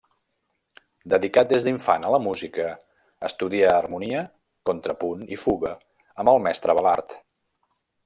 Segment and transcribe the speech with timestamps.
[1.13, 2.65] Dedicat des d'infant a la música,
[3.29, 4.25] estudià harmonia,
[4.71, 7.19] contrapunt i fuga amb el mestre Balart.